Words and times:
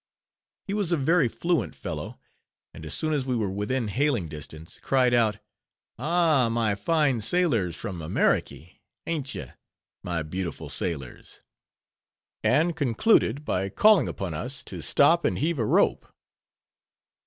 He 0.65 0.73
was 0.73 0.91
a 0.91 0.97
very 0.97 1.27
fluent 1.27 1.75
fellow, 1.75 2.19
and 2.73 2.87
as 2.87 2.95
soon 2.95 3.13
as 3.13 3.23
we 3.23 3.35
were 3.35 3.51
within 3.51 3.87
hailing 3.87 4.27
distance, 4.29 4.79
cried 4.79 5.13
out—"Ah, 5.13 6.49
my 6.51 6.73
fine 6.73 7.21
sailors, 7.21 7.75
from 7.75 8.01
Ameriky, 8.01 8.79
ain't 9.05 9.35
ye, 9.35 9.45
my 10.01 10.23
beautiful 10.23 10.71
sailors?" 10.71 11.41
And 12.41 12.75
concluded 12.75 13.45
by 13.45 13.69
calling 13.69 14.07
upon 14.07 14.33
us 14.33 14.63
to 14.63 14.81
stop 14.81 15.23
and 15.23 15.37
heave 15.37 15.59
a 15.59 15.65
rope. 15.65 16.11